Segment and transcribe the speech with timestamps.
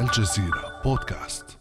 [0.00, 1.58] الجزيرة بودكاست.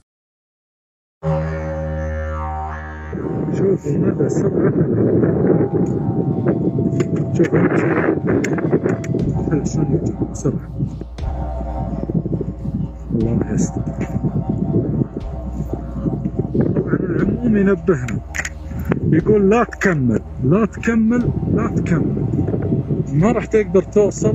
[3.57, 4.71] شوف هذا سبعة
[7.38, 7.54] شوف
[9.36, 10.70] هذا شلون سبعة
[13.11, 13.81] الله يستر.
[16.99, 18.19] العموم ينبهنا.
[19.11, 22.25] يقول لا تكمل لا تكمل لا تكمل.
[23.13, 24.33] ما راح تقدر توصل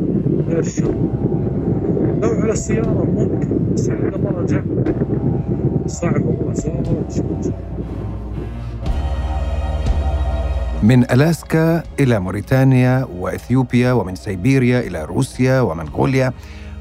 [0.49, 1.24] الشرق
[2.25, 4.65] لو على السيارة ممكن بس على الدراجة
[5.87, 6.55] صعب والله
[10.83, 16.33] من ألاسكا إلى موريتانيا وإثيوبيا ومن سيبيريا إلى روسيا ومنغوليا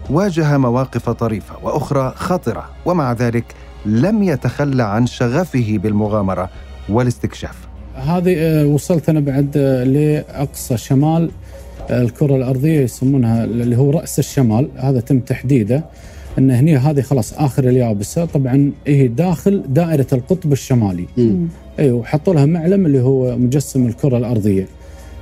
[0.09, 3.45] واجه مواقف طريفة وأخرى خطرة ومع ذلك
[3.85, 6.49] لم يتخلى عن شغفه بالمغامرة
[6.89, 7.67] والاستكشاف.
[7.95, 11.31] هذه آه، وصلت أنا بعد آه، لأقصى شمال.
[11.89, 15.85] الكرة الأرضية يسمونها اللي هو رأس الشمال هذا تم تحديده.
[16.37, 18.25] إن هني هذه خلاص آخر اليابسة.
[18.25, 21.05] طبعا هي داخل دائرة القطب الشمالي.
[21.79, 24.67] أي وحطوا لها معلم اللي هو مجسم الكرة الأرضية.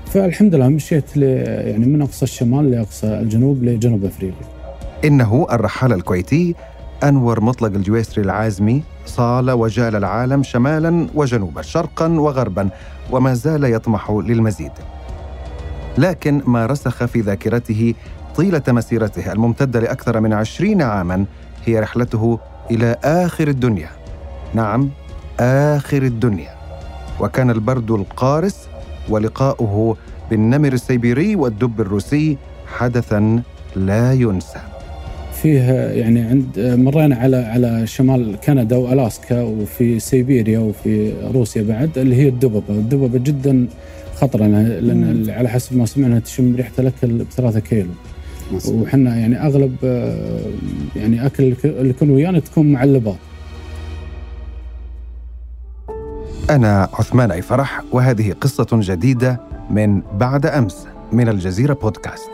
[0.05, 4.47] فالحمد لله مشيت يعني من أقصى الشمال لأقصى الجنوب لجنوب أفريقيا.
[5.05, 6.55] إنه الرحالة الكويتي
[7.03, 12.69] أنور مطلق الجويسري العازمي صال وجال العالم شمالا وجنوبا شرقا وغربا
[13.11, 14.71] وما زال يطمح للمزيد.
[15.97, 17.93] لكن ما رسخ في ذاكرته
[18.35, 21.25] طيلة مسيرته الممتدة لأكثر من عشرين عاما
[21.65, 22.39] هي رحلته
[22.71, 23.89] إلى آخر الدنيا.
[24.53, 24.89] نعم
[25.39, 26.51] آخر الدنيا.
[27.19, 28.57] وكان البرد القارس
[29.09, 29.97] ولقاؤه
[30.29, 32.37] بالنمر السيبيري والدب الروسي
[32.77, 33.41] حدثا
[33.75, 34.59] لا ينسى.
[35.41, 42.15] فيه يعني عند مرينا على على شمال كندا وألاسكا وفي سيبيريا وفي روسيا بعد اللي
[42.15, 43.67] هي الدببة، الدببة جدا
[44.21, 47.89] خطرة لأن- لأن على حسب ما سمعنا تشم ريحة الاكل بثلاثة كيلو.
[48.67, 50.39] وحنا يعني أغلب آه،
[50.95, 53.15] يعني أكل اللي يكون ويانا تكون معلبات
[56.49, 59.39] أنا عثمان أي فرح وهذه قصة جديدة
[59.69, 62.29] من بعد أمس من الجزيرة بودكاست.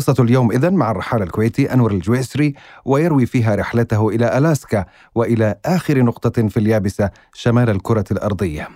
[0.00, 4.84] قصة اليوم إذن مع الرحالة الكويتي أنور الجويسري ويروي فيها رحلته إلى ألاسكا
[5.14, 8.68] وإلى آخر نقطة في اليابسة شمال الكرة الأرضية.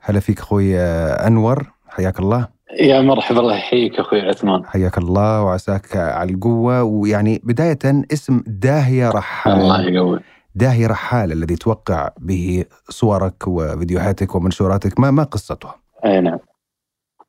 [0.00, 2.48] هلا فيك أخوي آه، أنور حياك الله.
[2.80, 4.66] يا مرحبا الله يحييك أخوي عثمان.
[4.66, 7.78] حياك الله وعساك على القوة ويعني بداية
[8.12, 10.20] اسم داهية رحال الله يقوي.
[10.54, 15.00] داهية رحال الذي توقع به صورك وفيديوهاتك ومنشوراتك.
[15.00, 15.68] ما ما قصته؟
[16.04, 16.38] أي نعم.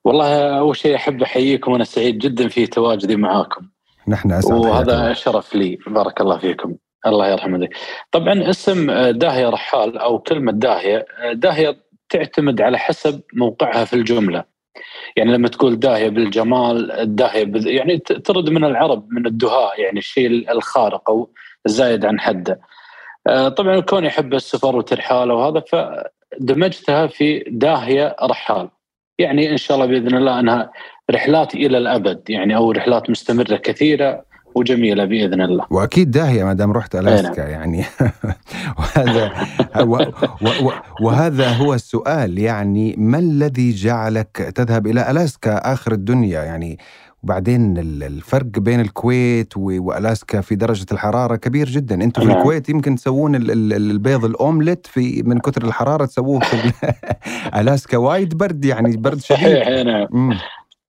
[0.05, 3.67] والله أول شيء أحب أحييكم وأنا سعيد جدا في تواجدي معاكم.
[4.07, 5.13] نحن أسعد وهذا الله.
[5.13, 5.77] شرف لي.
[5.87, 6.75] بارك الله فيكم.
[7.07, 7.69] الله يرحم ذي
[8.11, 11.77] طبعا اسم داهية رحال أو كلمة داهية داهية
[12.09, 14.43] تعتمد على حسب موقعها في الجملة.
[15.15, 17.67] يعني لما تقول داهية بالجمال الداهيه بال...
[17.67, 21.29] يعني ترد من العرب من الدهاء يعني الشيء الخارق أو
[21.65, 22.61] الزايد عن حده.
[23.27, 28.69] آه، طبعا كوني احب السفر وترحاله وهذا فدمجتها في داهية رحال.
[29.21, 30.71] يعني إن شاء الله بإذن الله أنها
[31.11, 34.23] رحلات إلى الأبد يعني أو رحلات مستمرة كثيرة
[34.55, 35.65] وجميلة بإذن الله.
[35.69, 37.85] وأكيد داهية ما دام رحت ألاسكا يعني.
[38.79, 39.31] وهذا
[39.79, 39.95] و
[40.41, 40.71] و و
[41.01, 46.77] وهذا هو السؤال يعني ما الذي جعلك تذهب إلى ألاسكا آخر الدنيا؟ يعني
[47.23, 52.37] وبعدين ال- الفرق بين الكويت وألاسكا في درجة الحرارة كبير جدا أنتم في نعم.
[52.37, 56.73] الكويت يمكن تسوون ال- ال- البيض الأومليت في من كثر الحرارة تسووه في ال-
[57.59, 60.37] ألاسكا وايد برد يعني برد شديد صحيح اي نعم.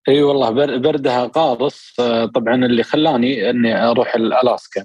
[0.09, 4.85] إي والله بر- بردها قارص آه، طبعا اللي خلاني إني أروح ألاسكا.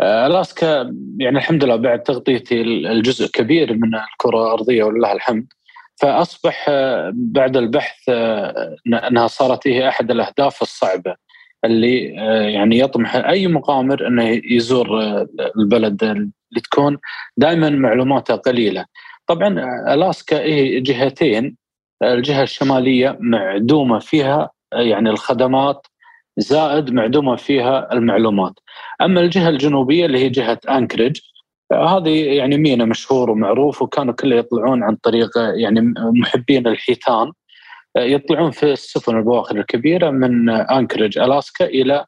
[0.00, 5.46] آه، ألاسكا يعني الحمد لله بعد تغطيتي الجزء كبير من الكرة الأرضية ولله الحمد
[6.00, 11.14] فأصبح آه، بعد البحث آه، أنها صارت هي أحد الأهداف الصعبة
[11.64, 15.00] اللي آه، يعني يطمح أي مقامر أنه يزور
[15.56, 16.98] البلد اللي تكون
[17.36, 18.84] دائما معلوماتها قليلة.
[19.26, 19.48] طبعا
[19.94, 21.56] ألاسكا هي جهتين
[22.02, 25.86] الجهة الشمالية معدومة فيها يعني الخدمات
[26.38, 28.54] زائد معدومة فيها المعلومات.
[29.00, 31.20] أما الجهة الجنوبية اللي هي جهة أنكريج
[31.72, 37.32] هذه يعني ميناء مشهور ومعروف وكانوا كله يطلعون عن طريق يعني محبين الحيتان
[37.96, 42.06] يطلعون في السفن البواخر الكبيرة من أنكريج ألاسكا إلى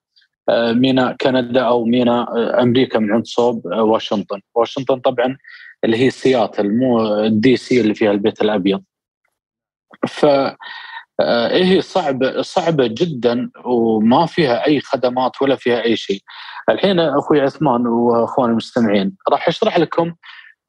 [0.50, 2.26] ميناء كندا أو ميناء
[2.62, 5.37] أمريكا من عند صوب واشنطن، واشنطن طبعا
[5.85, 8.82] اللي هي سياتل مو ال DC اللي فيها البيت الأبيض.
[10.09, 10.26] ف
[11.50, 16.20] هي صعبه صعبة جدا وما فيها أي خدمات ولا فيها أي شيء.
[16.70, 20.14] الحين أخوي عثمان وأخواني المستمعين راح أشرح لكم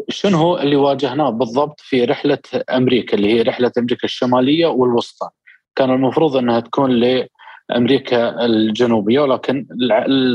[0.09, 5.29] شنو هو اللي واجهناه بالضبط في رحلة أمريكا اللي هي رحلة أمريكا الشمالية والوسطى.
[5.75, 7.03] كان المفروض إنها تكون
[7.75, 9.67] أمريكا الجنوبية ولكن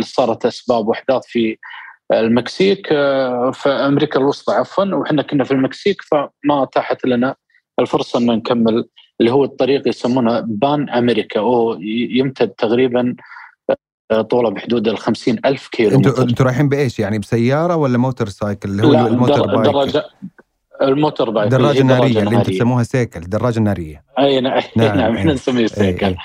[0.02, 1.56] صارت أسباب وأحداث في
[2.12, 2.86] المكسيك
[3.52, 7.34] في أمريكا الوسطى عفوا وإحنا كنا في المكسيك فما أتاحت لنا
[7.80, 8.84] الفرصة ان نكمل
[9.20, 13.16] اللي هو الطريق يسمونه Pan America وهو يمتد تقريبا
[14.30, 14.96] طوله بحدود ال
[15.46, 19.46] ألف كيلو أنتوا أنتوا رايحين بإيش يعني بسيارة ولا motorcycle اللي هو لا ال motor.
[19.46, 20.04] bike دراجة
[20.82, 22.52] الموتور بايك دراجة هي نارية اللي أنتم.
[22.52, 25.34] تسموها سيكل دراجة نارية أي نعم نعم، نعم إحنا إيه.
[25.36, 26.16] نسميه سيكل إيه.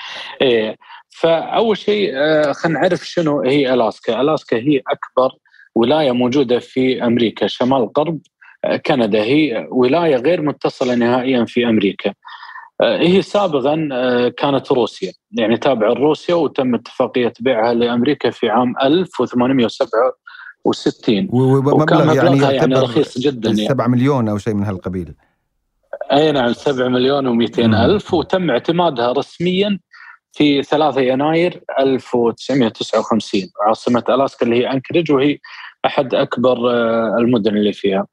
[0.42, 0.76] إيه.
[1.10, 5.38] فأول شيء آه، خلينا نعرف شنو هي ألاسكا، ألاسكا هي أكبر
[5.74, 8.18] ولاية موجودة في أمريكا شمال غرب
[8.64, 12.12] آه، كندا هي ولاية غير متصلة نهائيا في أمريكا.
[12.80, 15.12] آه، هي سابقا آه، كانت روسيا.
[15.32, 22.40] يعني تابعة لروسيا وتم اتفاقية بيعها لأمريكا في عام 1867 و- و- وكان ومبلغ يعني
[22.56, 23.68] يعني رخيص جدا يعني.
[23.68, 25.14] 7 مليون أو شيء من هالقبيل.
[26.12, 27.74] أي نعم 7 مليون و200 مم.
[27.74, 28.14] ألف.
[28.14, 29.78] وتم اعتمادها رسميا
[30.32, 35.38] في 3 يناير 1959 عاصمة ألاسكا اللي هي أنكريج وهي
[35.86, 38.06] أحد أكبر آه، المدن اللي فيها.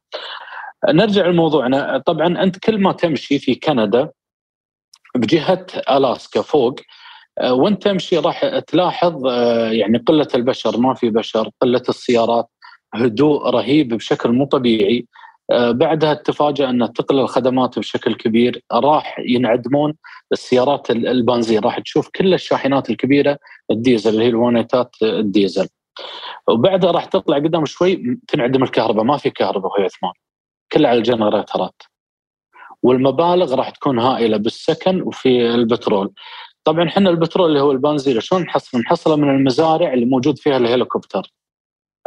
[0.90, 2.04] نرجع لموضوعنا.
[2.06, 4.10] طبعا أنت كل ما تمشي في كندا
[5.16, 6.76] بجهة ألاسكا فوق
[7.40, 12.50] آه، وانت تمشي راح تلاحظ آه، يعني قلة البشر ما في بشر قلة السيارات
[12.94, 15.06] هدوء رهيب بشكل مو طبيعي.
[15.52, 19.94] آه، بعدها تفاجأ أن تقل الخدمات بشكل كبير راح ينعدمون
[20.32, 23.38] السيارات ال- البنزين راح تشوف كل الشاحنات الكبيرة
[23.72, 25.68] الديزل اللي هي الوانيتات الديزل.
[26.50, 30.12] وبعدها راح تطلع قدام شوي تنعدم الكهرباء ما في كهرباء أخوي عثمان
[30.72, 31.82] كلها على الجنريترات.
[32.84, 36.14] والمبالغ راح تكون هائلة بالسكن وفي البترول.
[36.64, 41.34] طبعا إحنا البترول اللي هو البنزين شلون نحصل؟ نحصله من المزارع اللي موجود فيها الهليكوبتر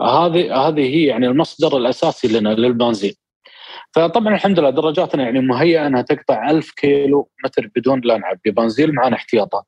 [0.01, 3.15] هذه هذه هي يعني المصدر الأساسي لنا للبنزين.
[3.93, 8.51] فطبعا الحمد لله دراجاتنا يعني مهيئة إنها تقطع 1000 كيلو متر بدون لا نعبي.
[8.51, 9.65] بنزين معنا احتياطات.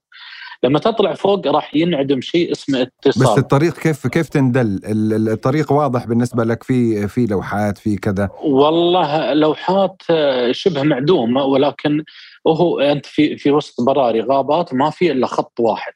[0.63, 5.29] لما تطلع فوق راح ينعدم شيء اسمه بس اتصال الطريق كيف كيف تندل؟ ال- ال-
[5.29, 12.05] الطريق واضح بالنسبة لك في في لوحات في كذا؟ والله لوحات آه، شبه معدومه ولكن
[12.47, 15.93] هو أنت في في وسط براري غابات ما في إلا خط واحد.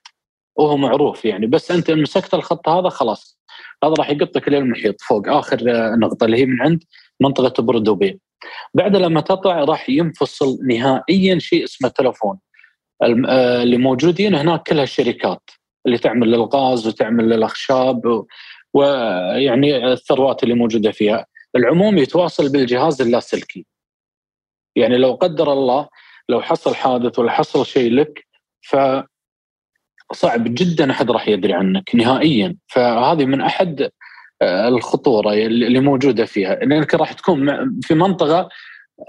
[0.56, 3.38] وهو معروف يعني بس أنت مسكت الخط هذا خلاص.
[3.84, 5.28] هذا راح يقطك للمحيط فوق.
[5.28, 6.84] آخر آه، نقطة اللي هي من عند
[7.20, 8.20] منطقة بردوبي
[8.74, 12.38] بعد لما تطلع راح ينفصل نهائيا شيء اسمه تلفون.
[13.02, 15.50] اللي موجودين هناك كلها الشركات
[15.86, 18.24] اللي تعمل للغاز وتعمل للأخشاب
[18.74, 21.26] ويعني الثروات اللي موجودة فيها.
[21.56, 23.66] العموم يتواصل بالجهاز اللاسلكي.
[24.76, 25.88] يعني لو قدر الله
[26.28, 28.26] لو حصل حادث ولا حصل شيء لك
[28.62, 28.76] ف
[30.12, 32.56] صعب جدا أحد راح يدري عنك نهائيا.
[32.66, 33.90] فهذه من أحد
[34.42, 36.54] آه، الخطورة اللي موجودة فيها.
[36.54, 37.48] لأنك راح تكون
[37.82, 38.48] في منطقة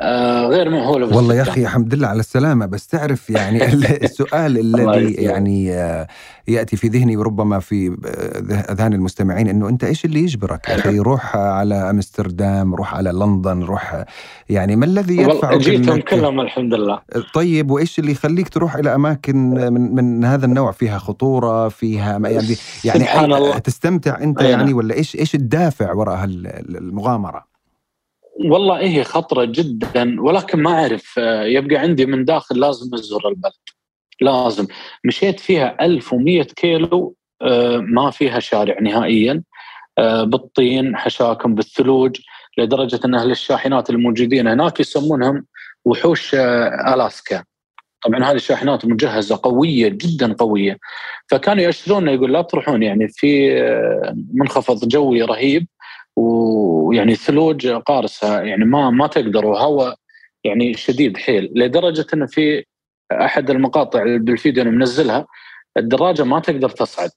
[0.01, 1.41] آه، غير مأهوله والله يا.
[1.41, 2.65] أخي الحمد لله على السلامة.
[2.65, 5.11] بس تعرف يعني ال- السؤال الذي.
[5.13, 6.07] يعني آه،
[6.47, 10.99] يأتي في ذهني وربما في آه، أذهان المستمعين إنه أنت إيش اللي يجبرك يا أخي؟
[10.99, 14.03] روح على أمستردام روح على لندن روح
[14.49, 16.99] يعني ما الذي يدفعك جيتهم كلهم الحمد لله.
[17.33, 22.29] طيب وإيش اللي يخليك تروح إلى أماكن من من هذا النوع؟ فيها خطورة فيها ما-
[22.29, 23.57] يعني يعني سبحان الله.
[23.57, 24.77] تستمتع أنت يعني نعم.
[24.77, 27.50] ولا إيش إيش الدافع وراء المغامرة؟
[28.39, 33.53] والله إيه خطرة جدا ولكن ما أعرف آه، يبقى عندي من داخل لازم أزور البلد.
[34.21, 34.67] لازم.
[35.05, 39.43] مشيت فيها 1100 كيلو آه، ما فيها شارع نهائيا.
[39.97, 42.21] آه، بالطين حشاكم بالثلوج
[42.57, 45.45] لدرجة أن أهل الشاحنات الموجودين هناك يسمونهم
[45.85, 47.43] وحوش ألاسكا.
[48.05, 50.77] طبعا هذه الشاحنات مجهزة قوية جدا قوية.
[51.27, 53.55] فكانوا يأشرون يقول لا تروحون يعني في
[54.33, 55.67] منخفض جوي رهيب
[56.91, 59.95] ويعني ثلوج قارسه يعني ما ما تقدر وهواء
[60.43, 62.65] يعني شديد حيل لدرجة انه في
[63.11, 65.27] أحد المقاطع بالفيديو أنا منزلها
[65.77, 67.09] الدراجة ما تقدر تصعد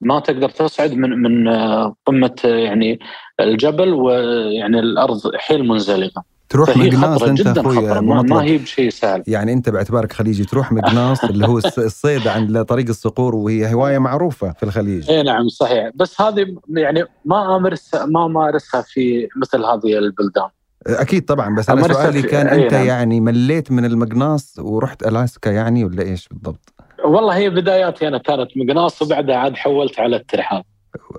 [0.00, 2.98] ما تقدر تصعد من من آه، قمة آه، يعني
[3.40, 6.24] الجبل ويعني الأرض حيل منزلقة.
[6.52, 8.22] تروح مقناص أنت أخوي ما.
[8.22, 12.64] ما هي بشيء سهل يعني أنت باعتبارك خليجي تروح مقناص اللي هو الص- الصيد عند
[12.64, 18.06] طريق الصقور وهي هواية معروفة في الخليج اي نعم صحيح بس هذه يعني ما امارسها
[18.06, 20.48] ما مارسها في مثل هذه البلدان
[20.86, 22.86] أكيد طبعا بس أنا سؤالي كان أي أنت نعم.
[22.86, 28.48] يعني مليت من المقناص ورحت ألاسكا يعني ولا إيش بالضبط؟ والله هي بداياتي أنا كانت
[28.56, 30.62] مقناص وبعدها عاد حولت على الترحال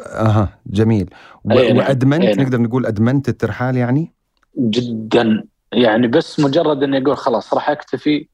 [0.05, 1.09] أها جميل
[1.43, 1.51] و...
[1.51, 2.45] أي نعم، وأدمنت أي نعم.
[2.45, 4.13] نقدر نقول أدمنت الترحال يعني؟
[4.57, 5.43] جدا
[5.73, 8.27] يعني بس مجرد اني أقول خلاص راح أكتفي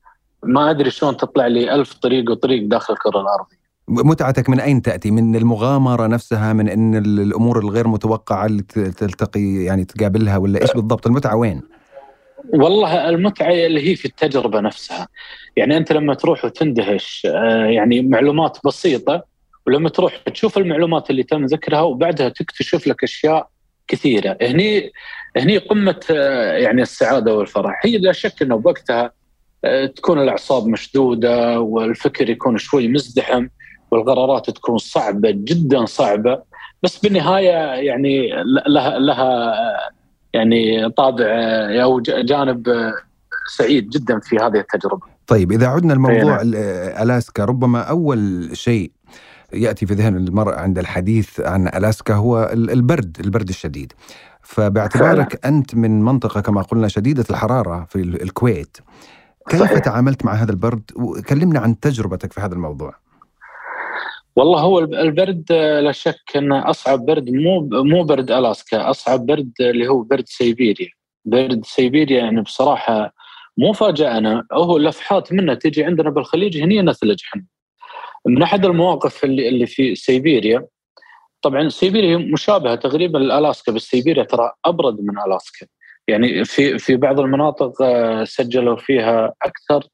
[0.44, 5.12] ما أدري شلون تطلع لي ألف طريق وطريق داخل الكرة الأرضية متعتك من أين تأتي؟
[5.12, 8.62] من المغامرة نفسها من إن ال- الأمور الغير متوقعة اللي
[8.98, 11.62] تلتقي يعني تقابلها ولا إيش بالضبط؟ المتعة وين؟
[12.54, 15.08] والله المتعة اللي هي في التجربة نفسها
[15.56, 19.24] يعني أنت لما تروح وتندهش آه، يعني معلومات بسيطة
[19.68, 23.50] ولما تروح تشوف المعلومات اللي تم ذكرها وبعدها تكتشف لك أشياء
[23.88, 24.92] كثيرة هني
[25.38, 29.12] هني قمة آه، يعني السعادة والفرح هي لا شك إنه بوقتها
[29.66, 33.48] آه، تكون الأعصاب مشدودة والفكر يكون شوي مزدحم
[33.92, 36.42] والقرارات تكون صعبة جدا صعبة
[36.84, 38.30] بس بالنهاية يعني
[38.68, 39.54] لها لها
[40.34, 41.26] يعني طابع
[41.84, 42.92] أو جانب
[43.58, 45.08] سعيد جدا في هذه التجربة.
[45.28, 46.42] طيب إذا عدنا لموضوع
[47.02, 48.92] ألاسكا ربما أول شيء
[49.54, 53.94] يأتي في ذهن المرء عند الحديث عن ألاسكا هو البرد، البرد الشديد.
[54.50, 55.46] فباعتبارك.
[55.46, 58.78] أنت من منطقة كما قلنا شديدة الحرارة في الكويت
[59.50, 59.80] كيف صحيح.
[59.80, 62.96] تعاملت مع هذا البرد؟ وكلمنا عن تجربتك في هذا الموضوع.
[64.36, 65.52] والله هو البرد
[65.84, 70.90] لا شك انه أصعب برد مو مو برد ألاسكا أصعب برد اللي هو برد سيبيريا
[71.26, 73.14] برد سيبيريا يعني بصراحة
[73.58, 77.46] مو فاجأنا هو لفحات منه تجي عندنا بالخليج هني نثلج إحنا
[78.28, 80.66] من أحد المواقف اللي اللي في سيبيريا
[81.42, 85.68] طبعا سيبيريا مشابهة تقريبا لألاسكا بس سيبيريا ترى أبرد من ألاسكا.
[86.08, 89.88] يعني في في بعض المناطق آه، سجلوا فيها أكثر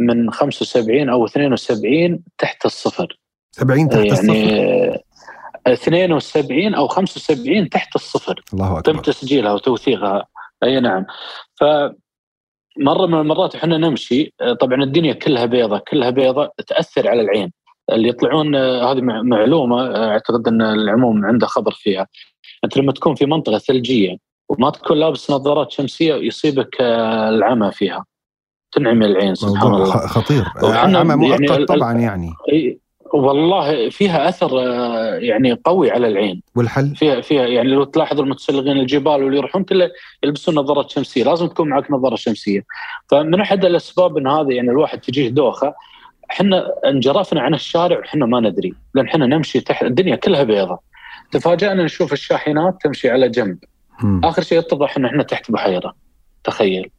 [0.00, 3.18] من 75 أو 72 تحت الصفر.
[3.52, 5.02] 70 تحت يعني
[5.66, 8.44] 72 أو 75 تحت الصفر.
[8.52, 8.92] الله أكبر.
[8.92, 10.26] تم تسجيلها وتوثيقها.
[10.64, 11.06] أي نعم.
[11.54, 11.64] ف
[12.78, 17.52] مرة من المرات إحنا نمشي طبعا الدنيا كلها بيضة كلها بيضة تأثر على العين.
[17.92, 22.06] اللي يطلعون هذه معلومة أعتقد أن العموم عنده خبر فيها.
[22.64, 24.16] أنت لما تكون في منطقة ثلجية
[24.48, 28.04] وما تكون لابس نظارات شمسية يصيبك العمى فيها.
[28.72, 30.06] تنعمي العين سبحان الله.
[30.06, 30.44] خطير.
[30.62, 32.32] عمى مؤقت يعني طبعا يعني.
[33.14, 36.42] والله فيها أثر آه، يعني قوي على العين.
[36.56, 39.90] والحل؟ فيها فيها يعني لو تلاحظ المتسلقين الجبال واللي يروحون كله
[40.22, 42.62] يلبسون نظارات شمسية لازم تكون معك نظارة شمسية.
[43.10, 45.74] فمن أحد الأسباب إن هذا يعني الواحد تجيه دوخة
[46.30, 50.78] إحنا انجرفنا عن الشارع وحنا ما ندري لأن إحنا نمشي تحت الدنيا كلها بيضة.
[51.32, 53.58] تفاجأنا نشوف الشاحنات تمشي على جنب.
[54.02, 54.24] م.
[54.24, 55.94] آخر شيء اتضح ان إحنا تحت بحيرة
[56.44, 56.90] تخيل.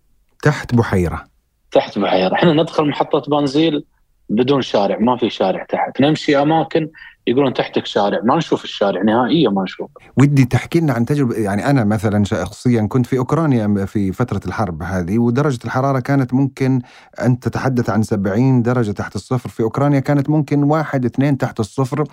[0.43, 1.23] تحت بحيرة.
[1.71, 2.33] تحت بحيرة.
[2.33, 3.83] إحنا ندخل محطة بنزيل
[4.29, 6.01] بدون شارع ما في شارع تحت.
[6.01, 6.89] نمشي أماكن
[7.27, 9.89] يقولون تحتك شارع ما نشوف الشارع نهائيا ما نشوف.
[10.17, 14.83] ودي تحكي لنا عن تجربة يعني أنا مثلا شخصيا كنت في أوكرانيا في فترة الحرب
[14.83, 16.81] هذه ودرجة الحرارة كانت ممكن
[17.21, 19.49] أن تتحدث عن 70 درجة تحت الصفر.
[19.49, 22.03] في أوكرانيا كانت ممكن واحد اثنين تحت الصفر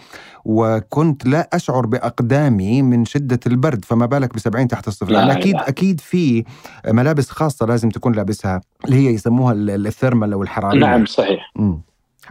[0.45, 5.55] وكنت لا أشعر بأقدامي من شدة البرد فما بالك ب 70 تحت الصفر؟ يعني أكيد
[5.55, 5.69] لا.
[5.69, 6.45] أكيد في
[6.89, 10.81] ملابس خاصة لازم تكون لابسها اللي هي يسموها الثيرمال أو الحرارية.
[10.81, 11.53] نعم صحيح.
[11.57, 11.75] م.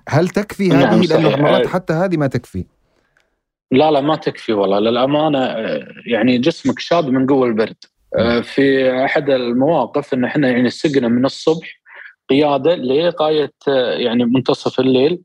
[0.10, 2.66] هل تكفي هذه؟ نعم لأنه مرات حتى هذه ما تكفي.
[3.72, 5.40] لا لا ما تكفي والله للأمانة
[6.06, 7.76] يعني جسمك شاب من قوة البرد.
[8.18, 11.82] آه، في أحد المواقف إن إحنا يعني سقنا من الصبح
[12.30, 13.54] قيادة لغاية
[13.98, 15.22] يعني منتصف الليل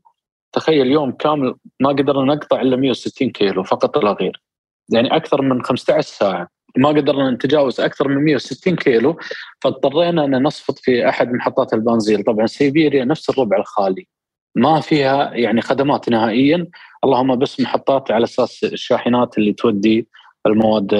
[0.53, 4.41] تخيل يوم كامل ما قدرنا نقطع إلا 160 كيلو فقط لا غير.
[4.89, 6.47] يعني أكثر من 15 ساعة
[6.77, 9.17] ما قدرنا نتجاوز أكثر من 160 كيلو
[9.61, 14.07] فاضطرينا إن نصفط في أحد محطات البنزين طبعا سيبيريا نفس الربع الخالي
[14.55, 16.67] ما فيها يعني خدمات نهائيا
[17.03, 20.07] اللهم بس محطات على أساس الشاحنات اللي تودي
[20.47, 20.93] المواد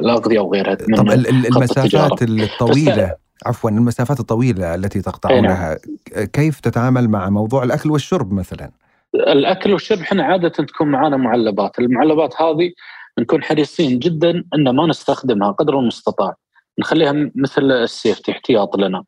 [0.00, 5.78] الأغذية وغيرها طب المسافات الطويلة عفوا المسافات الطويلة التي تقطعونها
[6.16, 6.24] نعم.
[6.26, 8.70] كيف تتعامل مع موضوع الأكل والشرب مثلا؟
[9.14, 12.72] الأكل والشرب إحنا عادة تكون معنا معلبات، المعلبات هذه
[13.18, 16.34] نكون حريصين جدا إن ما نستخدمها قدر المستطاع،
[16.78, 19.04] نخليها مثل السيفتي احتياط لنا.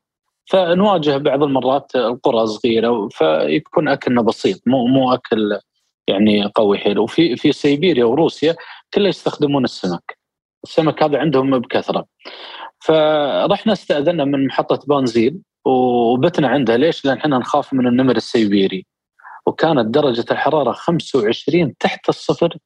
[0.49, 5.59] فنواجه بعض المرات القرى صغيره فيكون أكلنا بسيط مو مو أكل
[6.09, 6.99] يعني قوي حيل.
[6.99, 8.57] وفي في سيبيريا وروسيا
[8.95, 10.19] كله يستخدمون السمك.
[10.65, 12.07] السمك هذا عندهم بكثرة.
[12.81, 16.77] فرحنا استاذنا من محطة بنزين وبتنا عندها.
[16.77, 18.87] ليش؟ لأن إحنا نخاف من النمر السيبيري.
[19.47, 22.57] وكانت درجة الحرارة 25 تحت الصفر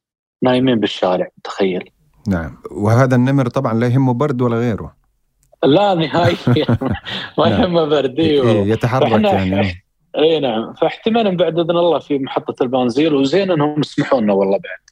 [0.41, 1.89] نايمين بالشارع تخيل.
[2.27, 2.57] نعم.
[2.71, 5.02] وهذا النمر طبعا لا يهمه برد ولا غيره.
[5.63, 6.65] لا نهائيا.
[7.37, 7.61] ما نعم.
[7.61, 8.35] يهمه بردي
[8.71, 9.83] يتحرك يعني.
[10.17, 10.73] اي نعم.
[10.73, 14.83] فاحتمال بعد إذن الله في محطة البنزيل وزين إنهم يسمحوا لنا والله بعد.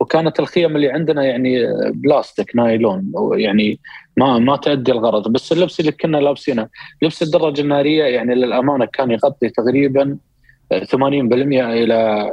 [0.00, 3.80] وكانت الخيم اللي عندنا يعني بلاستيك نايلون يعني
[4.16, 5.28] ما ما تؤدي الغرض.
[5.28, 6.68] بس اللبس اللي كنا لابسينه
[7.02, 10.18] لبس الدراجة النارية يعني للأمانة كان يغطي تقريبا
[10.74, 10.74] 80%
[11.52, 12.30] إلى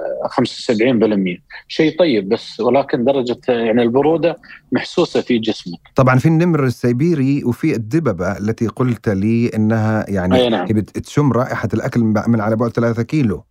[1.38, 4.38] 75% شيء طيب بس ولكن درجة يعني البرودة
[4.72, 5.80] محسوسة في جسمك.
[5.96, 10.66] طبعا في النمر السيبيري وفي الدببة التي قلت لي إنها يعني أي نعم.
[10.66, 13.44] بتشم رائحة الأكل من على بعد 3 كيلو.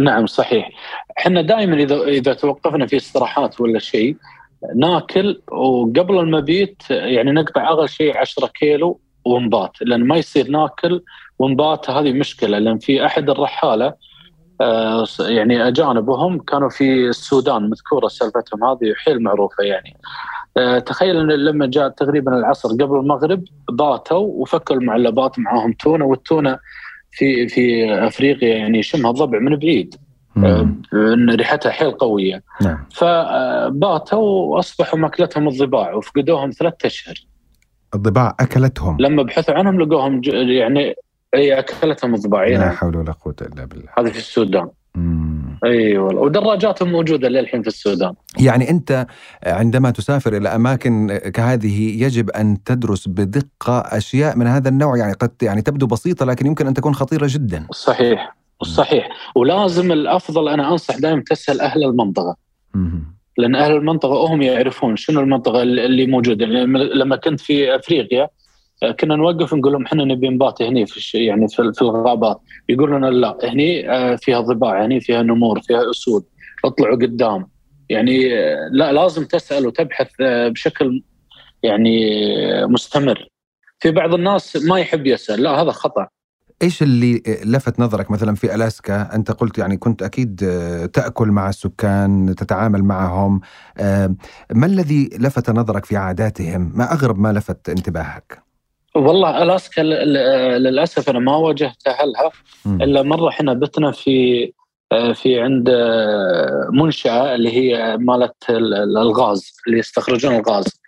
[0.00, 0.70] نعم صحيح.
[1.18, 4.16] إحنا دائما إذا إذا توقفنا في استراحات ولا شيء
[4.76, 11.02] ناكل وقبل المبيت يعني نقطع أقل شيء 10 كيلو ونبات لأن ما يصير ناكل
[11.40, 13.94] ونبات هذه مشكلة لأن في أحد الرحالة
[14.60, 19.96] آه، يعني اجانب وهم كانوا في السودان مذكورة سالفتهم هذه حيل معروفة يعني.
[20.56, 26.58] آه، تخيل إن لما جاء تقريبا العصر قبل المغرب باتوا وفكوا المعلبات معاهم تونة والتونة
[27.12, 29.94] في في أفريقيا يعني يشمها الضبع من بعيد.
[30.36, 30.68] آه،.
[30.94, 32.42] إن ريحتها حيل قوية.
[32.62, 32.86] نعم.
[32.92, 37.14] فباتوا وأصبحوا ماكلتهم الضباع وفقدوهم ثلاثة أشهر.
[37.94, 38.96] الضباع أكلتهم.
[39.00, 40.94] لما بحثوا عنهم لقوهم يعني
[41.34, 43.88] إي أكلتهم الضباع لا حول ولا قوة إلا بالله.
[43.98, 44.68] هذه في السودان.
[44.94, 45.58] مم.
[45.64, 46.20] إي والله.
[46.20, 48.14] ودراجاتهم موجودة للحين في السودان.
[48.40, 49.06] يعني أنت
[49.46, 54.96] عندما تسافر إلى أماكن كهذه يجب أن تدرس بدقة أشياء من هذا النوع.
[54.96, 57.66] يعني قد يعني تبدو بسيطة لكن يمكن أن تكون خطيرة جدا.
[57.72, 59.08] صحيح صحيح.
[59.36, 62.36] ولازم الأفضل أنا أنصح دائما تسأل أهل المنطقة.
[62.74, 63.16] مم.
[63.38, 66.46] لأن أهل المنطقة هم يعرفون شنو المنطقة اللي موجودة.
[66.46, 68.28] لما كنت في أفريقيا
[69.00, 71.18] كنا نوقف نقول لهم إحنا نبي نبات هني في.
[71.18, 75.90] يعني في في الغابات يقولوا لنا لا هني آه، فيها ضباع هني فيها نمور فيها
[75.90, 76.24] أسود
[76.64, 77.46] اطلعوا قدام
[77.88, 81.02] يعني آه، لا لازم تسأل وتبحث آه، بشكل
[81.62, 81.98] يعني
[82.62, 83.28] آه، مستمر
[83.78, 86.08] في بعض الناس ما يحب يسأل لا هذا خطأ
[86.62, 91.48] إيش اللي لفت نظرك مثلا في ألاسكا؟ أنت قلت يعني كنت أكيد آه، تأكل مع
[91.48, 93.40] السكان، تتعامل معهم،
[93.78, 94.14] آه،
[94.52, 98.49] ما الذي لفت نظرك في عاداتهم؟ ما أغرب ما لفت انتباهك؟
[98.94, 99.80] والله ألاسكا
[100.58, 102.30] للأسف أنا ما واجهت أهلها.
[102.66, 104.52] إلا مرة إحنا بتنا في
[104.92, 110.80] آه، في عند آه، منشأة اللي هي مالت ال- ال- الغاز اللي يستخرجون الغاز.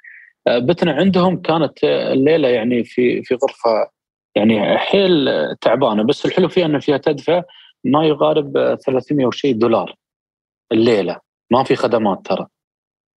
[0.47, 3.91] آه، بتنا عندهم كانت الليلة يعني في في غرفة
[4.37, 5.29] يعني حيل
[5.61, 7.43] تعبانة بس الحلو فيها ان فيها تدفع
[7.85, 9.95] ما يقارب آه، 300 وشيء دولار
[10.73, 11.19] الليلة.
[11.51, 12.47] ما في خدمات ترى.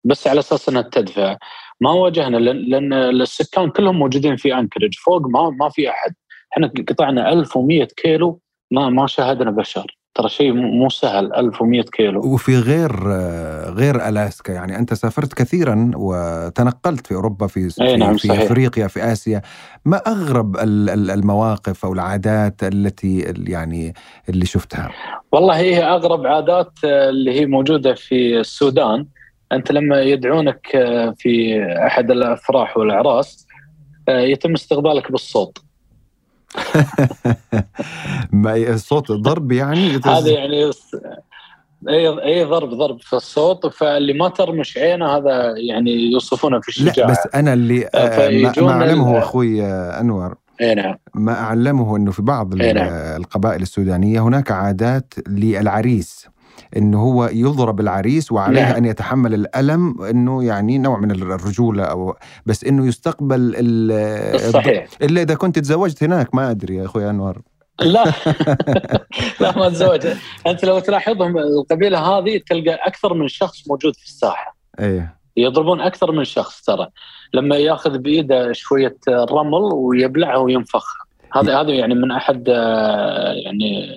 [0.05, 1.37] بس على أساس إنها تدفع.
[1.85, 6.15] ما واجهنا لأن السكان كلهم موجودين في انكرج فوق ما ما في أحد.
[6.53, 9.97] إحنا قطعنا 1100 كيلو ما ما شاهدنا بشر.
[10.15, 12.21] ترى شيء مو سهل 1100 كيلو.
[12.35, 12.93] وفي غير
[13.75, 14.53] غير ألاسكا.
[14.53, 18.41] يعني أنت سافرت كثيرا وتنقلت في أوروبا في في, نعم، في صحيح.
[18.43, 19.43] أفريقيا في آسيا.
[19.85, 23.95] ما أغرب ال- ال- المواقف أو العادات التي ال- يعني
[24.29, 24.91] اللي شفتها؟
[25.33, 29.07] والله هي أغرب عادات آه، اللي هي موجودة في السودان.
[29.55, 33.47] أنت لما يدعونك آه، في أحد الأفراح والأعراس
[34.09, 35.59] آه، يتم استقبالك بالصوت.
[38.33, 40.71] ما صوت ضرب يعني؟ هذا يعني
[41.89, 43.67] أي أي ضرب ضرب في الصوت.
[43.67, 47.11] فاللي ما ترمش عينه هذا يعني يوصفونه في لا الشجاعة.
[47.11, 49.65] بس أنا اللي آه، ما, أعلمه أخوي
[50.01, 50.35] أنور.
[50.61, 50.95] أي نعم.
[51.15, 52.89] ما أعلمه إنه في بعض إيه نعم.
[52.93, 56.29] القبائل السودانية هناك عادات للعريس.
[56.77, 58.75] انه هو يضرب العريس وعليه نعم.
[58.75, 64.87] أن يتحمل الألم إنه يعني نوع من الرجولة أو بس إنه يستقبل ال- صحيح.
[65.03, 67.43] إلا إذا كنت تزوجت هناك ما أدري يا أخوي أنور.
[67.81, 68.05] لا.
[69.41, 70.07] لا ما تزوج
[70.47, 74.57] أنت لو تلاحظهم القبيلة هذه تلقى أكثر من شخص موجود في الساحة.
[74.81, 75.17] إيه.
[75.37, 76.89] يضربون أكثر من شخص ترى.
[77.35, 81.05] لما يأخذ بإيده شوية رمل ويبلعها وينفخها.
[81.33, 83.97] هذا هذا يعني من أحد آه، يعني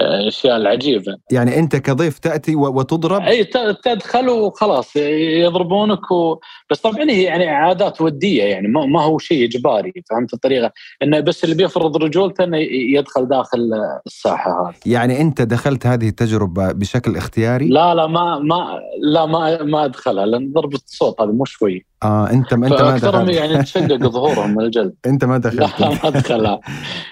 [0.00, 1.16] الاشياء العجيبة.
[1.30, 3.44] يعني أنت كضيف تأتي وتضرب؟ أي
[3.84, 6.38] تدخل وخلاص يضربونك و...
[6.70, 11.20] بس طبعا هي يعني عادات ودية يعني ما ما هو شيء إجباري فهمت الطريقة؟ انه
[11.20, 12.56] بس اللي بيفرض رجولته إنه
[12.96, 13.70] يدخل داخل
[14.06, 14.74] الساحة هذه.
[14.86, 20.26] يعني أنت دخلت هذه التجربة بشكل اختياري؟ لا لا ما ما لا ما ما أدخلها
[20.26, 23.30] لأن ضربة الصوت هذه مو شوي آه أنت أنت ما دخلت.
[23.30, 24.94] يعني تشقق ظهورهم من الجلد.
[25.06, 26.60] أنت ما لا دخلت ما أدخلها.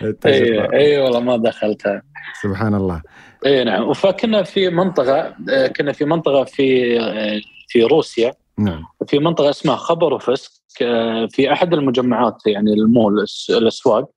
[0.03, 0.73] اي التجربة.
[0.73, 2.03] اي والله ما دخلتها.
[2.43, 3.03] سبحان الله.
[3.47, 3.93] اي نعم.
[3.93, 8.33] فكنا في منطقة آه، كنا في منطقة في آه، في روسيا.
[8.59, 8.85] نعم.
[9.07, 14.11] في منطقة اسمها خبروفسك آه، في أحد المجمعات يعني المول الأسواق.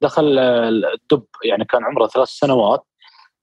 [0.00, 2.84] دخل الدب يعني كان عمره ثلاث سنوات.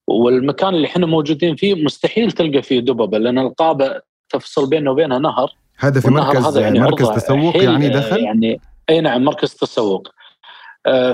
[0.08, 5.56] والمكان اللي إحنا موجودين فيه مستحيل تلقى فيه دببة لأن القابة تفصل بينه وبينها نهر.
[5.78, 10.08] هذا في مركز هذا يعني مركز تسوق يعني دخل؟ يعني اي نعم مركز تسوق.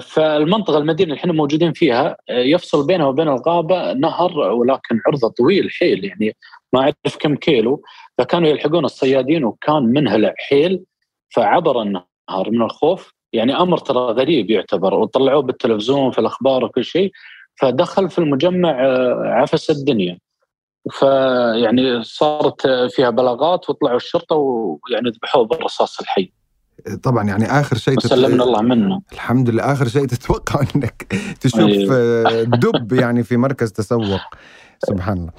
[0.01, 5.71] فالمنطقة المدينة اللي إحنا موجودين فيها آه، يفصل بينها وبين الغابة نهر ولكن عرضة طويل
[5.71, 6.36] حيل يعني
[6.73, 7.84] ما أعرف كم كيلو.
[8.17, 10.84] فكانوا يلحقون الصيادين وكان منهلع حيل
[11.29, 12.05] فعبر النهر
[12.51, 13.13] من الخوف.
[13.34, 17.12] يعني أمر ترى غريب يعتبر وطلعوه بالتلفزيون في الأخبار وكل شيء.
[17.62, 20.19] فدخل في المجمع آه، عفس الدنيا.
[20.91, 26.31] فيعني صارت فيها بلاغات وطلعوا الشرطة ويعني ذبحوه بالرصاص الحي.
[27.04, 29.72] طبعا يعني آخر شيء تت- وسلمنا الله منه الحمد لله.
[29.74, 32.44] آخر شيء تتوقع إنك تشوف أيوه.
[32.44, 34.22] دب يعني في مركز تسوق.
[34.88, 35.32] سبحان الله.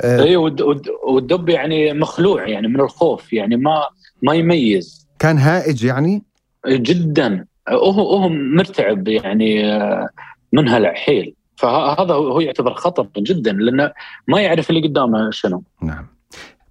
[0.00, 3.82] آه، اي والد- والد- والدب يعني مخلوع يعني من الخوف يعني ما
[4.22, 5.06] ما يميز.
[5.18, 6.22] كان هائج يعني؟
[6.68, 7.46] جدا.
[7.72, 10.08] وهو هو مرتعب يعني آه،
[10.52, 13.92] منهلع حيل فهذا هو يعتبر خطر جدا لأنه
[14.28, 15.62] ما يعرف اللي قدامه شنو.
[15.82, 16.06] نعم.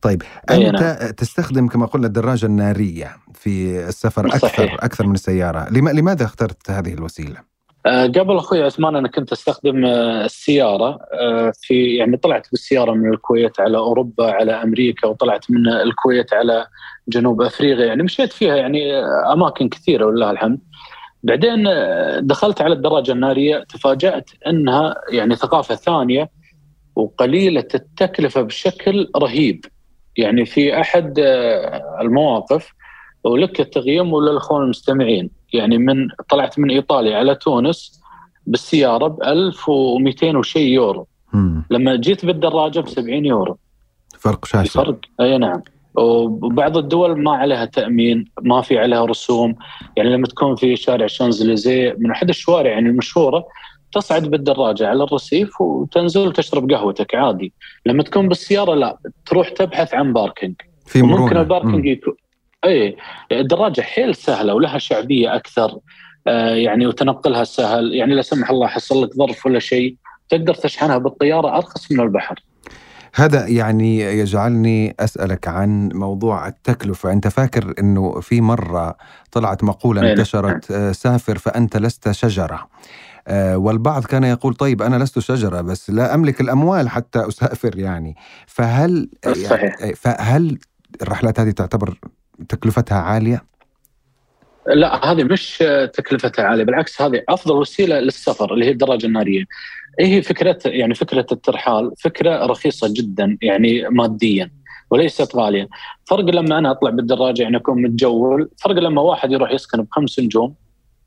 [0.04, 1.12] طيب أي أنت نعم.
[1.12, 4.74] تستخدم كما قلنا الدراجة النارية في السفر أكثر صحيح.
[4.74, 7.54] أكثر من السيارة لما لماذا اخترت هذه الوسيلة
[7.86, 13.14] آه، قبل أخوي عثمان أنا كنت أستخدم آه، السيارة آه، في يعني طلعت بالسيارة من
[13.14, 16.68] الكويت على أوروبا على أمريكا وطلعت من الكويت على
[17.08, 18.96] جنوب أفريقيا يعني مشيت فيها يعني
[19.34, 20.60] أماكن كثيرة ولله الحمد.
[21.24, 21.64] بعدين
[22.20, 26.30] دخلت على الدراجة النارية تفاجأت أنها يعني ثقافة ثانية
[26.96, 29.66] وقليلة التكلفة بشكل رهيب.
[30.18, 32.74] يعني في أحد آه، المواقف
[33.24, 35.30] ولك التقييم وللاخوان المستمعين.
[35.54, 38.02] يعني من طلعت من إيطاليا على تونس
[38.48, 41.08] بالسيارة ب 1200 وشي يورو.
[41.34, 41.66] مم.
[41.70, 43.58] لما جيت بالدراجة ب 70 يورو.
[44.20, 44.84] فرق شاسع.
[44.84, 45.62] فرق أي نعم.
[45.96, 49.56] وبعض الدول ما عليها تأمين ما في عليها رسوم.
[49.98, 53.46] يعني لما تكون في شارع شانزليزيه من أحد الشوارع يعني المشهورة
[53.94, 57.54] تصعد بالدراجة على الرصيف وتنزل وتشرب قهوتك عادي.
[57.86, 60.56] لما تكون بالسيارة لا تروح تبحث عن parking.
[60.86, 61.22] في مرونة.
[61.22, 61.86] ممكن ال parking مم.
[61.86, 62.14] يكون
[62.66, 62.98] اي
[63.32, 65.80] الدراجة حيل سهلة ولها شعبية أكثر.
[66.28, 67.94] آه يعني وتنقلها سهل.
[67.94, 69.96] يعني لا سمح الله حصل لك ظرف ولا شيء
[70.30, 72.44] تقدر تشحنها بالطيارة أرخص من البحر.
[73.16, 78.98] هذا يعني يجعلني أسألك عن موضوع التكلفة، أنت فاكر إنه في مرة
[79.32, 80.10] طلعت مقولة نعم.
[80.10, 82.68] انتشرت آه، سافر فأنت لست شجرة.
[83.28, 88.16] آه، والبعض كان يقول طيب أنا لست شجرة بس لا أملك الأموال حتى أسافر يعني،
[88.48, 89.82] فهل صحيح.
[89.82, 90.58] يعني فهل
[91.02, 91.98] الرحلات هذه تعتبر
[92.50, 93.44] تكلفتها عالية؟
[94.68, 99.44] لا هذه مش آه، تكلفتها عالية بالعكس هذه أفضل وسيلة للسفر اللي هي الدراجة النارية.
[100.00, 104.52] هي فكرة يعني فكرة الترحال فكرة رخيصة جدا يعني ماديا
[104.92, 105.68] وليست غالية.
[106.06, 110.56] فرق لما أنا أطلع بالدراجة يعني أكون متجول، فرق لما واحد يروح يسكن بخمس نجوم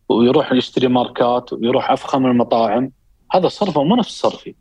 [0.09, 2.90] ويروح يشتري ماركات ويروح أفخم المطاعم.
[3.33, 4.55] هذا صرفه مو نفس صرفي.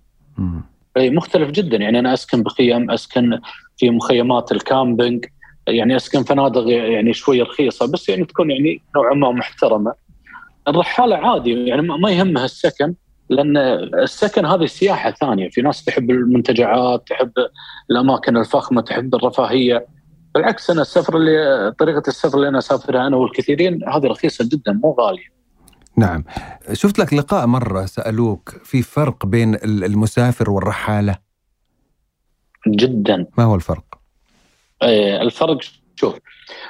[0.98, 1.78] أي مختلف جدا.
[1.78, 3.40] يعني أنا أسكن بخيم أسكن
[3.78, 5.26] في مخيمات الكامبينج.
[5.68, 9.94] يعني أسكن فنادق يعني شوي رخيصة بس يعني تكون يعني نوعا ما محترمة.
[10.68, 12.94] الرحالة عادي يعني ما ما يهمها السكن
[13.30, 13.58] لأن
[14.04, 15.50] السكن هذه سياحة ثانية.
[15.50, 17.32] في ناس تحب المنتجعات تحب
[17.92, 19.88] الأماكن الفخمة تحب الرفاهية.
[20.36, 24.96] بالعكس أنا السفر اللي طريقة السفر اللي أنا أسافرها أنا والكثيرين هذه رخيصة جدا مو
[25.00, 25.35] غالية.
[25.98, 26.24] نعم.
[26.74, 31.16] شفت لك لقاء مرة سألوك في فرق بين ال- المسافر والرحالة،
[32.68, 33.28] جدا.
[33.38, 33.84] ما هو الفرق؟
[34.84, 35.58] إيه، الفرق
[35.96, 36.16] شوف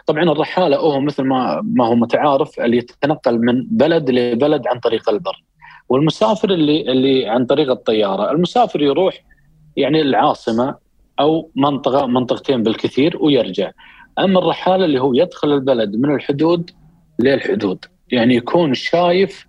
[0.06, 5.10] طبعا الرحالة هو مثل ما ما هو متعارف اللي يتنقل من بلد لبلد عن طريق
[5.10, 5.44] البر
[5.90, 8.32] والمسافر اللي اللي عن طريق الطيارة.
[8.32, 9.24] المسافر يروح
[9.78, 10.76] يعني العاصمة
[11.20, 13.72] أو منطقه منطقتين بالكثير ويرجع.
[14.20, 16.72] أما الرحالة اللي هو يدخل البلد من الحدود
[17.20, 17.86] للحدود.
[18.12, 19.48] يعني يكون شايف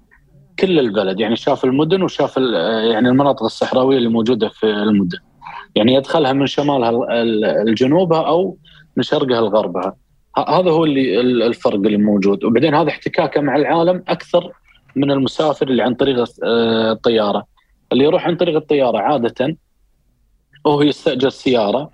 [0.59, 5.19] كل البلد يعني شاف المدن وشاف يعني المناطق الصحراوية اللي موجودة في المدن.
[5.75, 8.59] يعني يدخلها من شمالها ال- ال- الجنوبها أو
[8.97, 9.97] من شرقها لغربها
[10.49, 12.45] هذا هو اللي ال- الفرق اللي موجود.
[12.45, 14.53] وبعدين هذا احتكاكه مع العالم أكثر
[14.97, 17.47] من المسافر اللي عن طريق آه، الطيارة.
[17.93, 19.57] اللي يروح عن طريق الطيارة عادة
[20.67, 21.91] هو يستأجر سيارة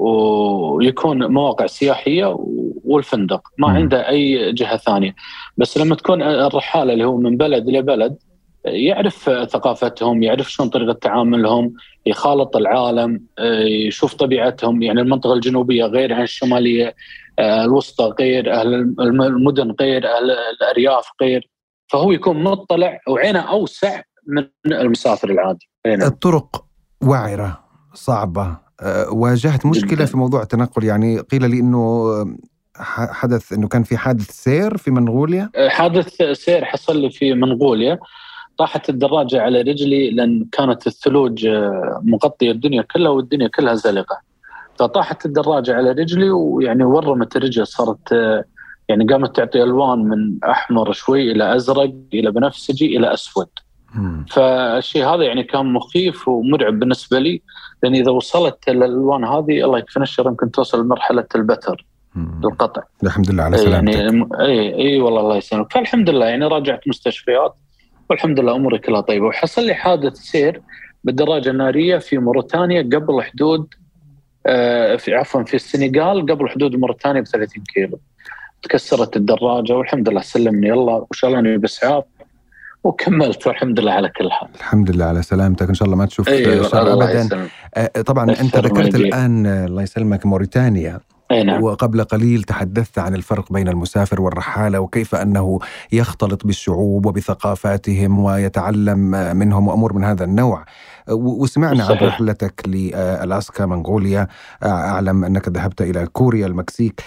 [0.00, 2.36] ويكون مواقع سياحية
[2.84, 3.68] والفندق ما.
[3.68, 5.14] عنده أي جهة ثانية.
[5.56, 8.16] بس لما تكون الرحالة اللي هو من بلد لبلد
[8.64, 11.74] يعرف ثقافتهم يعرف شلون طريقة تعاملهم
[12.06, 13.20] يخالط العالم
[13.86, 14.82] يشوف طبيعتهم.
[14.82, 16.94] يعني المنطقة الجنوبية غير عن الشمالية
[17.38, 21.50] الوسطى غير أهل الم- المدن غير أهل الأرياف غير.
[21.92, 25.68] فهو يكون مطلع وعينه أوسع من المسافر العادي.
[25.86, 26.08] أي نعم.
[26.08, 26.64] الطرق
[27.02, 27.60] وعرة
[27.94, 28.69] صعبة.
[29.12, 30.04] واجهت مشكلة.
[30.04, 30.84] في موضوع التنقل.
[30.84, 32.10] يعني قيل لي إنه
[32.76, 37.98] ح- حدث إنه كان في حادث سير في منغوليا؟ حادث سير حصل لي في منغوليا.
[38.58, 44.20] طاحت الدراجة على رجلي لأن كانت الثلوج آه، مغطية الدنيا كلها والدنيا كلها زلقة.
[44.78, 47.66] فطاحت الدراجة على رجلي ويعني ورمت الرجل.
[47.66, 48.44] صارت آه،
[48.88, 53.46] يعني قامت تعطي ألوان من أحمر شوي إلى أزرق إلى بنفسجي إلى أسود.
[53.46, 53.69] مم.
[54.30, 57.42] فالشيء هذا يعني كان مخيف ومرعب بالنسبة لي
[57.82, 61.86] لأن إذا وصلت الألوان هذه الله يكفينا الشر يمكن توصل لمرحلة البتر.
[62.44, 62.82] القطع.
[63.02, 63.94] الحمد لله على إيه سلامتك.
[63.94, 65.72] يعني اي اي والله الله يسلمك.
[65.72, 67.54] فالحمد لله يعني راجعت مستشفيات
[68.10, 69.26] والحمد لله أموري كلها طيبة.
[69.26, 70.62] وحصل لي حادث سير
[71.04, 73.74] بالدراجة النارية في موريتانيا قبل حدود
[74.46, 78.00] آه في عفوا في السنغال قبل حدود موريتانيا ب 30 كيلو.
[78.62, 82.04] تكسرت الدراجة والحمد لله سلمني الله وشالني باسعاف
[82.84, 84.48] وكملت والحمد لله على كل حال.
[84.54, 85.68] الحمد لله على سلامتك.
[85.68, 87.48] إن شاء الله ما تشوف اي شر ابدا.
[87.74, 88.94] أه، طبعا أنت ذكرت.
[88.94, 91.00] الآن أه، الله يسلمك موريتانيا.
[91.30, 91.62] اي نعم.
[91.62, 95.58] وقبل قليل تحدثت عن الفرق بين المسافر والرحالة وكيف أنه
[95.92, 98.98] يختلط بالشعوب وبثقافاتهم ويتعلم
[99.36, 100.64] منهم وأمور من هذا النوع.
[101.08, 102.02] وسمعنا عن صحيح.
[102.02, 104.28] رحلتك لألاسكا منغوليا.
[104.64, 107.02] أعلم أنك ذهبت إلى كوريا المكسيك.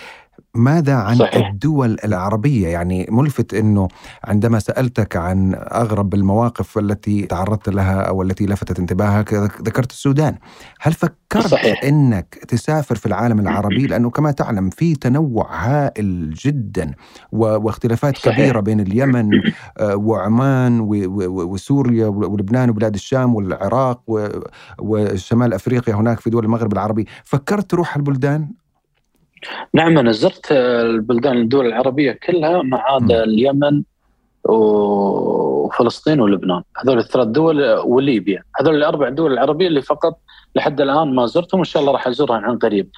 [0.55, 1.47] ماذا عن صحيح.
[1.47, 3.87] الدول العربية يعني ملفت أنه
[4.23, 10.35] عندما سألتك عن أغرب المواقف التي تعرضت لها أو التي لفتت انتباهك ذكرت السودان
[10.81, 11.83] هل فكرت صحيح.
[11.83, 16.91] أنك تسافر في العالم العربي لأنه كما تعلم في تنوع هائل جدا
[17.31, 18.35] واختلافات صحيح.
[18.35, 19.29] كبيرة بين اليمن
[19.77, 20.79] آه، وعمان
[21.27, 24.01] وسوريا ولبنان وبلاد الشام والعراق
[24.79, 28.62] وشمال أفريقيا هناك في دول المغرب العربي فكرت تروح البلدان
[29.73, 33.83] نعم أنا زرت البلدان الدول العربية كلها ما عدا اليمن
[34.45, 36.61] وفلسطين ولبنان.
[36.83, 38.43] هذول الثلاث دول وليبيا.
[38.61, 40.19] هذول الأربع دول العربية اللي فقط
[40.55, 42.89] لحد الآن ما زرتهم وان شاء الله راح ازورها عن قريب.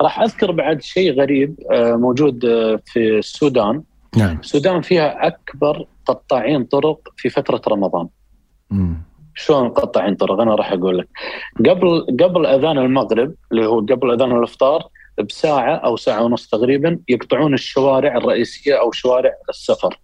[0.00, 3.82] راح أذكر بعد شيء غريب آه، موجود آه، في السودان.
[4.16, 4.38] نعم.
[4.40, 8.08] السودان فيها أكبر قطاعين طرق في فترة رمضان.
[8.70, 9.02] مم.
[9.34, 11.08] شلون قطاعين طرق؟ أنا راح أقول لك.
[11.58, 14.88] قبل قبل أذان المغرب اللي هو قبل أذان الإفطار
[15.20, 19.98] بساعة أو ساعة ونص تقريبا يقطعون الشوارع الرئيسية أو شوارع السفر.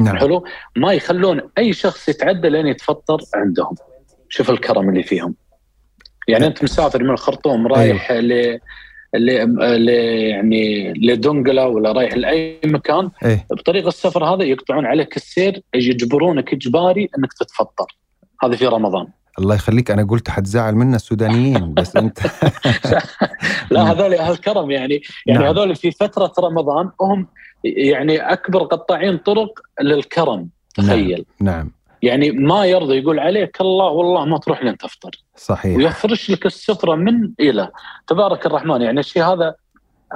[0.00, 0.16] نعم.
[0.16, 0.44] حلو؟
[0.76, 3.74] ما يخلون أي شخص يتعدى لين يتفطر عندهم.
[4.28, 5.34] شوف الكرم اللي فيهم.
[6.28, 8.58] يعني أنت مسافر من الخرطوم رايح ل
[9.14, 9.26] ل
[9.84, 9.88] ل-
[10.28, 13.46] يعني لدنقله ولا رايح لأي مكان إيه.
[13.50, 17.86] بطريق السفر هذا يقطعون عليك السير يجبرونك إجباري إنك تتفطر.
[18.44, 19.06] هذا في رمضان.
[19.38, 22.18] الله يخليك أنا قلت حتزعل منا السودانيين بس أنت
[23.70, 23.88] لا مم.
[23.88, 25.48] هذول أهل كرم يعني يعني نعم.
[25.48, 27.26] هذول في فترة رمضان هم
[27.64, 31.24] يعني أكبر قطاعين طرق للكرم تخيل.
[31.40, 31.70] نعم.
[32.02, 35.10] يعني ما يرضى يقول عليك الله والله ما تروح لين تفطر.
[35.36, 35.76] صحيح.
[35.76, 37.70] ويفرش لك السفرة من إلى.
[38.06, 39.54] تبارك الرحمن يعني الشيء هذا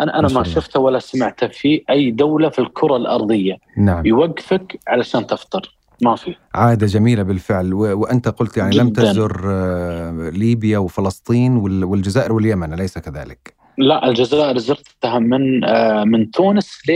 [0.00, 0.44] أنا أنا ما.
[0.44, 3.56] شفته ولا سمعته في أي دولة في الكرة الأرضية.
[3.76, 4.06] نعم.
[4.06, 5.77] يوقفك علشان تفطر.
[6.02, 7.78] ما في عادة جميلة بالفعل و...
[7.78, 9.02] وأنت قلت يعني لم جداً.
[9.02, 11.84] تزر آه، ليبيا وفلسطين وال...
[11.84, 16.92] والجزائر واليمن أليس كذلك؟ لا الجزائر زرتها من آه، من تونس ل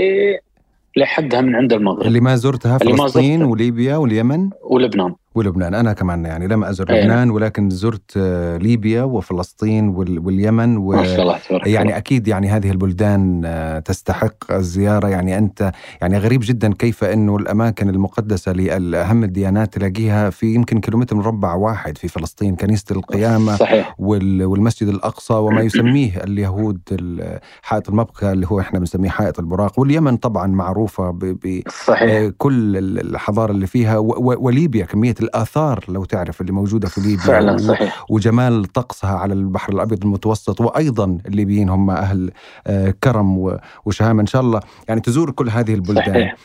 [0.96, 3.50] لحدها من عند المغرب اللي ما زرتها اللي ما فلسطين زرتها.
[3.52, 5.75] وليبيا واليمن ولبنان ولبنان.
[5.75, 10.18] أنا كمان يعني لم أزر أي لبنان ولكن زرت آه، ليبيا وفلسطين وال...
[10.18, 10.90] واليمن و...
[10.92, 11.75] ما شاء الله تبارك الله.
[11.75, 15.09] يعني أكيد يعني هذه البلدان آه، تستحق الزيارة.
[15.09, 21.16] يعني أنت يعني غريب جدا كيف إنه الأماكن المقدسة لاهم الديانات تلاقيها في يمكن كيلومتر
[21.16, 23.95] مربع واحد في فلسطين كنيسة القيامة صحيح.
[23.99, 29.79] وال- والمسجد الأقصى وما يسميه اليهود ال- حائط المبكى اللي هو إحنا بنسميه حائط البراق.
[29.81, 32.11] واليمن طبعا معروفة ب- ب- صحيح.
[32.11, 36.88] آه، كل ال- الحضارة اللي فيها و- و- وليبيا كمية الآثار لو تعرف اللي موجودة
[36.88, 38.04] في ليبيا فعلا صحيح.
[38.11, 42.30] وجمال طقسها على البحر الأبيض المتوسط وأيضا الليبيين هم أهل
[42.66, 44.20] آه، كرم وشهامة.
[44.20, 46.04] إن شاء الله يعني تزور كل هذه البلدان.
[46.14, 46.37] صحيح.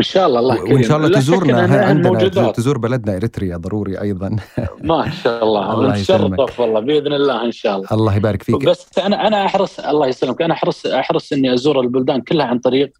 [0.00, 2.50] إن شاء الله الله وإن شاء الله تزورنا عندنا.
[2.52, 4.36] تزور بلدنا إريتريا ضروري أيضا.
[4.82, 5.90] ما شاء الله, الله.
[5.90, 7.88] نتشرف والله بإذن الله إن شاء الله.
[7.92, 8.64] الله يبارك فيك.
[8.64, 12.92] بس أنا أنا أحرص الله يسلمك أنا أحرص أحرص إني أزور البلدان كلها عن طريق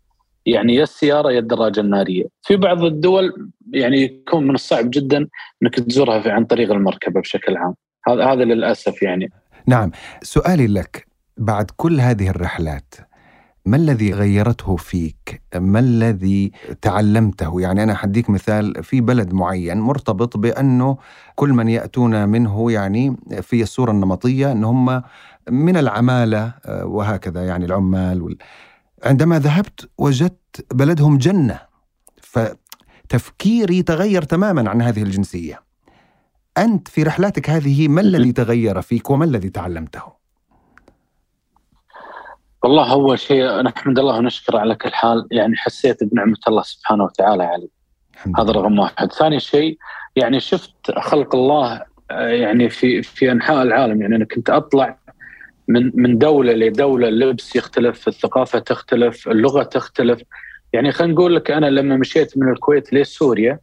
[0.47, 5.29] يعني يا السيارة يا الدراجة النارية، في بعض الدول يعني يكون من الصعب جدا
[5.63, 7.75] إنك تزورها عن طريق المركبة بشكل عام،
[8.09, 9.31] هذا هذا للأسف يعني.
[9.67, 9.91] نعم
[10.23, 11.07] سؤالي لك
[11.37, 12.95] بعد كل هذه الرحلات
[13.67, 20.37] ما الذي غيرته فيك؟ ما الذي تعلمته؟ يعني أنا حديك مثال في بلد معين مرتبط
[20.37, 20.97] بأنه
[21.35, 25.03] كل من يأتون منه يعني في الصورة النمطية أن هم
[25.51, 28.37] من العمالة آه، وهكذا يعني العمال وال...
[29.05, 31.61] عندما ذهبت وجدت بلدهم جنة
[32.23, 35.63] فتفكيري تغير تماما عن هذه الجنسية
[36.59, 40.17] أنت في رحلاتك هذه ما الذي تغير فيك وما الذي تعلمته؟
[42.63, 47.45] والله أول شيء نحمد الله ونشكره على كل حال يعني حسيت بنعمة الله سبحانه وتعالى
[47.45, 47.69] علي.
[48.39, 48.53] هذا.
[48.53, 49.79] رقم واحد، ثاني شيء
[50.17, 54.99] يعني شفت خلق الله آه، يعني في في أنحاء العالم يعني أنا كنت أطلع
[55.69, 60.23] من من دولة لدولة اللبس يختلف، الثقافة تختلف، اللغة تختلف،
[60.73, 63.59] يعني خلينا نقول لك أنا لما مشيت من الكويت لسوريا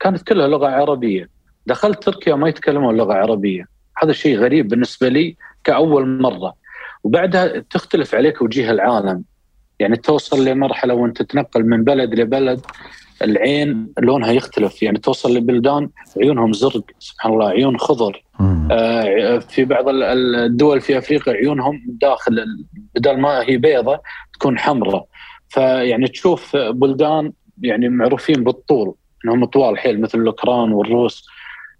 [0.00, 1.28] كانت كلها لغة عربية،
[1.66, 3.66] دخلت تركيا ما يتكلمون لغة عربية،
[4.02, 6.54] هذا شيء غريب بالنسبة لي كأول مرة،
[7.04, 9.24] وبعدها تختلف عليك وجيه العالم،
[9.78, 12.60] يعني توصل لمرحلة وأنت تتنقل من بلد لبلد.
[13.24, 15.88] العين لونها يختلف يعني توصل لبلدان
[16.20, 18.24] عيونهم زرق سبحان الله عيون خضر.
[18.70, 22.44] آه، في بعض ال- ال- الدول في أفريقيا عيونهم داخل
[22.94, 24.00] بدل ما هي بيضة
[24.34, 25.06] تكون حمراء.
[25.48, 27.32] فيعني تشوف بلدان
[27.62, 31.26] يعني معروفين بالطول إنهم طوال حيل مثل الأوكران والروس.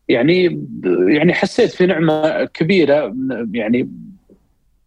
[0.09, 0.67] يعني
[1.09, 3.15] يعني حسيت في نعمة كبيرة
[3.53, 3.91] يعني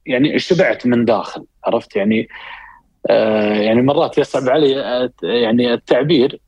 [0.06, 2.28] يعني شبعت من داخل عرفت؟ يعني
[3.10, 4.72] آه يعني مرات يصعب علي
[5.24, 6.40] يعني التعبير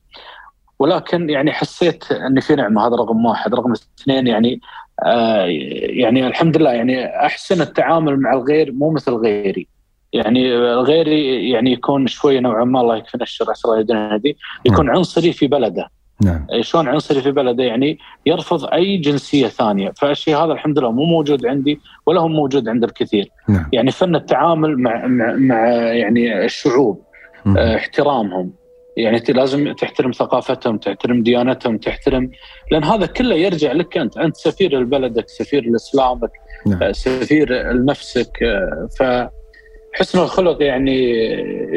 [0.80, 4.62] ولكن يعني حسيت ان في نعمة هذا رقم واحد، رقم اثنين يعني
[5.06, 5.46] آه
[5.80, 9.68] يعني الحمد لله يعني أحسن التعامل مع الغير مو مثل غيري.
[10.14, 14.22] يعني غيري يعني يكون شوي نوعا ما الله يكفينا الشر الله يهدينا
[14.66, 15.88] يكون عنصري في بلده.
[16.24, 16.46] نعم.
[16.62, 19.94] شلون عنصري في بلده؟ يعني يرفض أي جنسية ثانية.
[19.98, 23.30] فالشيء هذا الحمد لله مو موجود عندي ولا هو موجود عند الكثير.
[23.50, 23.70] نعم.
[23.74, 27.02] يعني فن التعامل مع مع, مع يعني الشعوب
[27.46, 27.58] مم.
[27.58, 28.54] آه، احترامهم.
[28.98, 32.32] يعني أنت لازم تحترم ثقافتهم تحترم ديانتهم تحترم
[32.72, 34.18] لأن هذا كله يرجع لك أنت.
[34.18, 36.32] أنت سفير لبلدك سفير لإسلامك
[36.68, 36.84] نعم.
[36.84, 41.26] آه، سفير لنفسك آه، فحسن الخلق يعني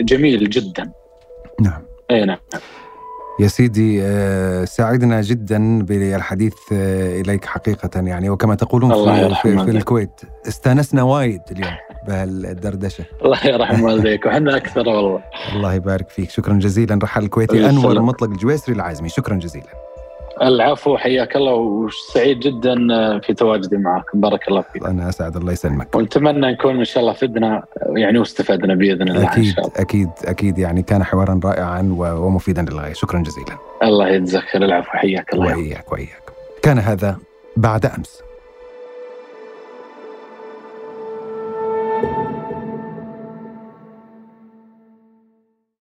[0.03, 0.93] جميل جدا.
[1.61, 1.83] نعم.
[2.11, 2.39] أي نعم.
[3.41, 8.31] يا سيدي آه، سعدنا جدا بالحديث آه، إليك حقيقة يعني.
[8.31, 9.71] وكما تقولون الله في, في, في.
[9.71, 11.73] الكويت استانسنا وايد اليوم
[12.07, 13.05] بهالدردشة.
[13.25, 15.23] الله يرحم والديك وحنا أكثر والله.
[15.55, 16.31] الله يبارك فيك.
[16.31, 16.99] شكرا جزيلا.
[17.03, 18.03] رحال الكويتي أنور.
[18.03, 19.09] مطلق الجويسري العازمي.
[19.09, 19.90] شكرا جزيلا.
[20.43, 22.75] العفو حياك الله وسعيد جدا
[23.19, 24.87] في تواجدي معكم بارك الله فيك.
[24.87, 25.95] أنا أسعد الله يسلمك.
[25.95, 27.65] ونتمنى نكون إن شاء الله فدنا
[27.97, 29.73] يعني واستفدنا بإذن الله أكيد شاء الله.
[29.77, 30.59] أكيد أكيد.
[30.59, 32.93] يعني كان حوارا رائعا ومفيدا للغاية.
[32.93, 33.59] شكرا جزيلا.
[33.83, 34.65] الله يجزاك خير.
[34.65, 35.57] العفو حياك الله.
[35.57, 36.23] واياك واياك
[36.63, 37.17] كان هذا
[37.57, 38.23] بعد أمس.